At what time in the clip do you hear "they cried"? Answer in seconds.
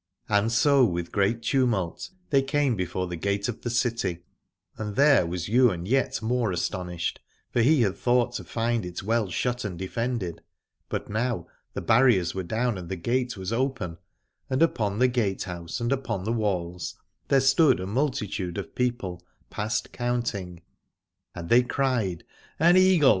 21.47-22.23